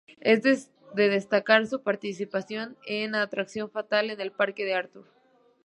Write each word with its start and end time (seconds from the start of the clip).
Es 0.19 0.41
de 0.95 1.09
destacar 1.09 1.67
su 1.67 1.83
participación 1.83 2.75
en 2.87 3.13
Atracción 3.13 3.69
fatal, 3.69 4.09
en 4.09 4.19
el 4.19 4.31
papel 4.31 4.55
de 4.55 4.73
Arthur. 4.73 5.05